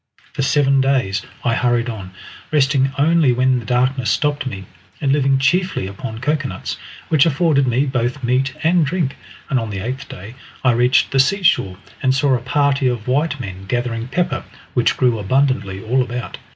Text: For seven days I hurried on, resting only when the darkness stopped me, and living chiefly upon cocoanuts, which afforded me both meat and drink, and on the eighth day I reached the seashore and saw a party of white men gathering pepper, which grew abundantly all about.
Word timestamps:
For 0.33 0.41
seven 0.41 0.81
days 0.81 1.21
I 1.45 1.53
hurried 1.53 1.87
on, 1.87 2.09
resting 2.51 2.91
only 2.97 3.31
when 3.31 3.59
the 3.59 3.65
darkness 3.65 4.09
stopped 4.09 4.47
me, 4.47 4.65
and 4.99 5.11
living 5.11 5.37
chiefly 5.37 5.85
upon 5.85 6.17
cocoanuts, 6.21 6.77
which 7.09 7.27
afforded 7.27 7.67
me 7.67 7.85
both 7.85 8.23
meat 8.23 8.55
and 8.63 8.83
drink, 8.83 9.15
and 9.47 9.59
on 9.59 9.69
the 9.69 9.77
eighth 9.77 10.09
day 10.09 10.33
I 10.63 10.71
reached 10.71 11.11
the 11.11 11.19
seashore 11.19 11.77
and 12.01 12.15
saw 12.15 12.33
a 12.33 12.41
party 12.41 12.87
of 12.87 13.07
white 13.07 13.39
men 13.39 13.65
gathering 13.67 14.07
pepper, 14.07 14.43
which 14.73 14.97
grew 14.97 15.19
abundantly 15.19 15.83
all 15.83 16.01
about. 16.01 16.39